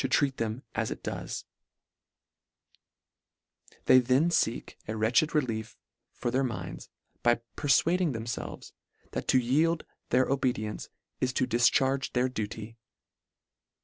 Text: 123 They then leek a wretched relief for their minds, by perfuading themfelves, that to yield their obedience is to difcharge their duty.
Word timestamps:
123 0.03 1.43
They 3.85 3.99
then 3.99 4.31
leek 4.47 4.79
a 4.87 4.95
wretched 4.97 5.35
relief 5.35 5.77
for 6.15 6.31
their 6.31 6.43
minds, 6.43 6.89
by 7.21 7.39
perfuading 7.55 8.11
themfelves, 8.11 8.71
that 9.11 9.27
to 9.27 9.37
yield 9.37 9.85
their 10.09 10.27
obedience 10.27 10.89
is 11.19 11.31
to 11.33 11.45
difcharge 11.45 12.13
their 12.13 12.29
duty. 12.29 12.77